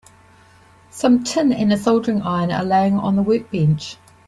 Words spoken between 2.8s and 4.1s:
on the workbench.